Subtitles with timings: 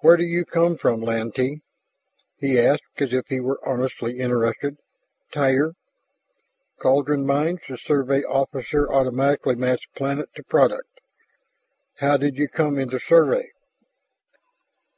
[0.00, 1.62] "Where do you come from, Lantee?"
[2.36, 4.76] He asked as if he were honestly interested.
[5.32, 5.72] "Tyr."
[6.78, 11.00] "Caldon mines." The Survey officer automatically matched planet to product.
[12.00, 13.52] "How did you come into Survey?"